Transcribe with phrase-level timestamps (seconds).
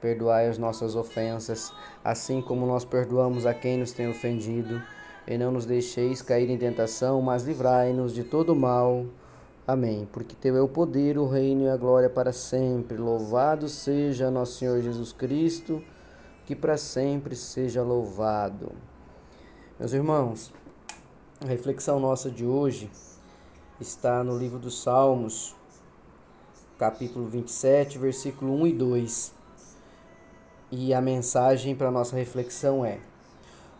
[0.00, 1.72] Perdoai as nossas ofensas,
[2.04, 4.82] assim como nós perdoamos a quem nos tem ofendido.
[5.26, 9.06] E não nos deixeis cair em tentação, mas livrai-nos de todo mal.
[9.66, 10.06] Amém.
[10.12, 12.98] Porque teu é o poder, o reino e a glória para sempre.
[12.98, 15.82] Louvado seja nosso Senhor Jesus Cristo,
[16.44, 18.72] que para sempre seja louvado.
[19.78, 20.52] Meus irmãos,
[21.40, 22.90] a reflexão nossa de hoje
[23.80, 25.56] está no livro dos Salmos,
[26.78, 29.34] capítulo 27, versículo 1 e 2.
[30.76, 32.98] E a mensagem para nossa reflexão é: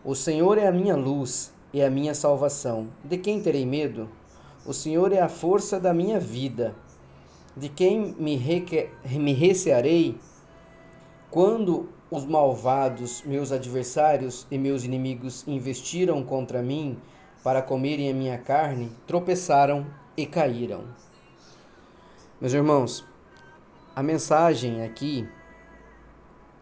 [0.04, 2.86] O Senhor é a minha luz e a minha salvação.
[3.02, 4.08] De quem terei medo?
[4.64, 6.72] O Senhor é a força da minha vida.
[7.56, 8.91] De quem me, reque...
[9.10, 10.16] me recearei?
[11.32, 16.97] Quando os malvados, meus adversários e meus inimigos investiram contra mim
[17.42, 19.84] para comerem a minha carne, tropeçaram
[20.16, 20.84] e caíram.
[22.41, 23.04] Meus irmãos,
[23.97, 25.28] a mensagem aqui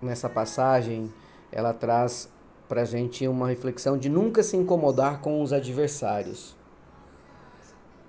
[0.02, 1.12] nessa passagem,
[1.50, 2.28] ela traz
[2.68, 6.56] para a gente uma reflexão de nunca se incomodar com os adversários.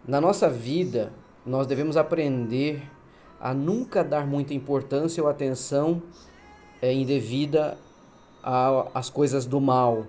[0.07, 1.11] Na nossa vida,
[1.45, 2.81] nós devemos aprender
[3.39, 6.01] a nunca dar muita importância ou atenção
[6.81, 7.77] é, indevida
[8.93, 10.05] às coisas do mal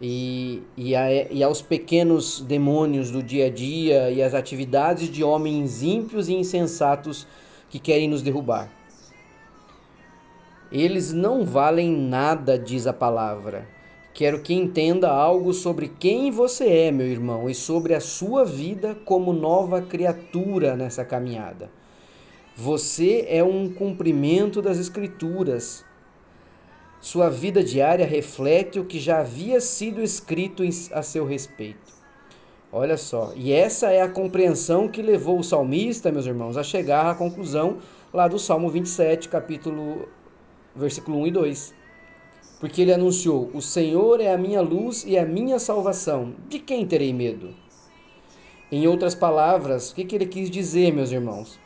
[0.00, 5.24] e, e, a, e aos pequenos demônios do dia a dia e às atividades de
[5.24, 7.26] homens ímpios e insensatos
[7.68, 8.70] que querem nos derrubar.
[10.70, 13.68] Eles não valem nada, diz a palavra.
[14.12, 18.96] Quero que entenda algo sobre quem você é, meu irmão, e sobre a sua vida
[19.04, 21.70] como nova criatura nessa caminhada.
[22.56, 25.84] Você é um cumprimento das Escrituras.
[27.00, 30.62] Sua vida diária reflete o que já havia sido escrito
[30.92, 31.94] a seu respeito.
[32.72, 37.10] Olha só, e essa é a compreensão que levou o salmista, meus irmãos, a chegar
[37.10, 37.78] à conclusão
[38.12, 40.08] lá do Salmo 27, capítulo
[40.76, 41.74] versículo 1 e 2.
[42.60, 46.34] Porque ele anunciou: O Senhor é a minha luz e a minha salvação.
[46.48, 47.54] De quem terei medo?
[48.70, 51.58] Em outras palavras, o que, que ele quis dizer, meus irmãos?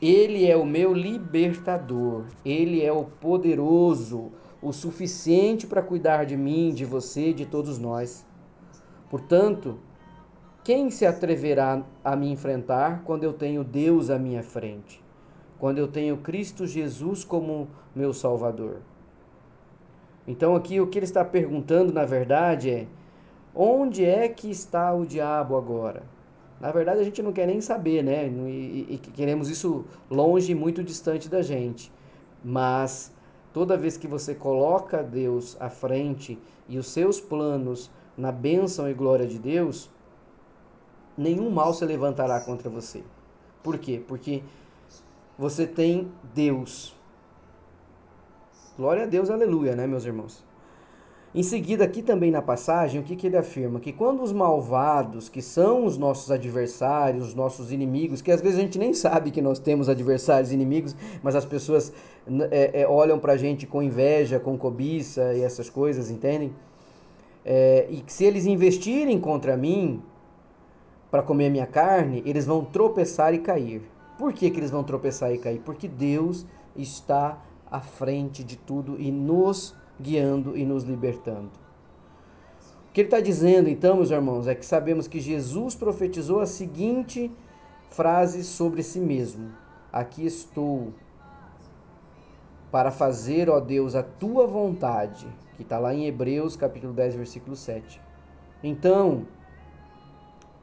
[0.00, 4.30] Ele é o meu libertador, ele é o poderoso,
[4.60, 8.24] o suficiente para cuidar de mim, de você, de todos nós.
[9.08, 9.78] Portanto,
[10.62, 15.02] quem se atreverá a me enfrentar quando eu tenho Deus à minha frente?
[15.58, 18.80] Quando eu tenho Cristo Jesus como meu Salvador.
[20.26, 22.86] Então, aqui o que ele está perguntando, na verdade, é:
[23.54, 26.02] onde é que está o diabo agora?
[26.60, 28.26] Na verdade, a gente não quer nem saber, né?
[28.28, 31.92] E, e queremos isso longe, muito distante da gente.
[32.42, 33.12] Mas
[33.52, 36.38] toda vez que você coloca Deus à frente
[36.68, 39.90] e os seus planos na bênção e glória de Deus,
[41.16, 43.02] nenhum mal se levantará contra você.
[43.62, 44.02] Por quê?
[44.06, 44.42] Porque
[45.38, 46.94] você tem Deus.
[48.76, 50.44] Glória a Deus, aleluia, né, meus irmãos?
[51.34, 53.78] Em seguida, aqui também na passagem, o que, que ele afirma?
[53.78, 58.58] Que quando os malvados, que são os nossos adversários, os nossos inimigos, que às vezes
[58.58, 61.92] a gente nem sabe que nós temos adversários inimigos, mas as pessoas
[62.50, 66.54] é, é, olham pra gente com inveja, com cobiça e essas coisas, entendem?
[67.44, 70.02] É, e que se eles investirem contra mim
[71.10, 73.82] para comer minha carne, eles vão tropeçar e cair.
[74.18, 75.60] Por que, que eles vão tropeçar e cair?
[75.60, 77.38] Porque Deus está
[77.70, 81.50] à frente de tudo e nos guiando e nos libertando.
[82.88, 86.46] O que ele está dizendo, então, meus irmãos, é que sabemos que Jesus profetizou a
[86.46, 87.30] seguinte
[87.90, 89.50] frase sobre si mesmo:
[89.92, 90.94] Aqui estou
[92.70, 97.54] para fazer, ó Deus, a tua vontade, que está lá em Hebreus capítulo 10, versículo
[97.54, 98.00] 7.
[98.62, 99.26] Então,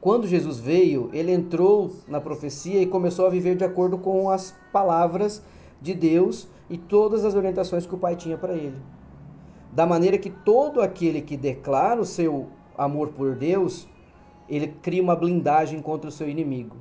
[0.04, 4.54] quando Jesus veio, ele entrou na profecia e começou a viver de acordo com as
[4.70, 5.42] palavras
[5.80, 8.76] de Deus e todas as orientações que o Pai tinha para ele.
[9.72, 13.88] Da maneira que todo aquele que declara o seu amor por Deus,
[14.46, 16.76] ele cria uma blindagem contra o seu inimigo.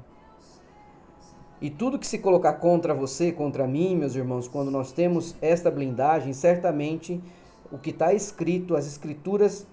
[1.61, 5.71] E tudo que se colocar contra você, contra mim, meus irmãos, quando nós temos esta
[5.71, 7.23] blindagem, certamente
[7.71, 9.65] o que está escrito, as escrituras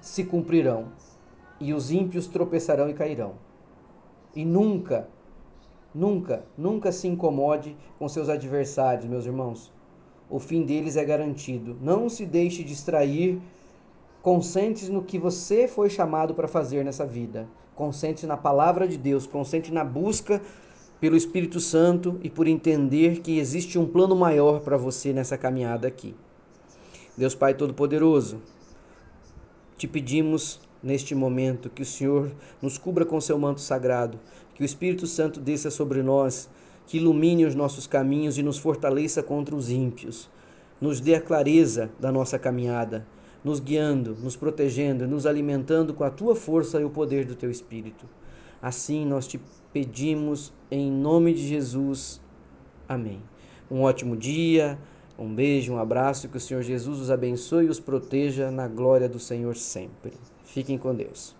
[0.00, 0.86] se cumprirão
[1.60, 3.34] e os ímpios tropeçarão e cairão.
[4.34, 5.08] E nunca,
[5.94, 9.72] nunca, nunca se incomode com seus adversários, meus irmãos.
[10.28, 11.76] o fim deles é garantido.
[11.80, 13.40] Não se deixe distrair.
[14.22, 17.46] Consente no que você foi chamado para fazer nessa vida.
[17.76, 19.26] Consente na palavra de Deus.
[19.26, 20.42] Consente na busca
[21.00, 25.86] pelo Espírito Santo e por entender que existe um plano maior para você nessa caminhada
[25.86, 26.14] aqui.
[27.16, 28.42] Deus Pai Todo-Poderoso,
[29.76, 32.30] te pedimos neste momento que o Senhor
[32.60, 34.18] nos cubra com seu manto sagrado,
[34.54, 36.48] que o Espírito Santo desça sobre nós,
[36.86, 40.30] que ilumine os nossos caminhos e nos fortaleça contra os ímpios.
[40.80, 43.06] Nos dê a clareza da nossa caminhada,
[43.42, 47.50] nos guiando, nos protegendo, nos alimentando com a tua força e o poder do teu
[47.50, 48.06] Espírito.
[48.60, 49.40] Assim nós te
[49.72, 52.20] pedimos em nome de Jesus.
[52.88, 53.22] Amém.
[53.70, 54.78] Um ótimo dia,
[55.18, 59.08] um beijo, um abraço, que o Senhor Jesus os abençoe e os proteja na glória
[59.08, 60.12] do Senhor sempre.
[60.46, 61.34] Fiquem com Deus.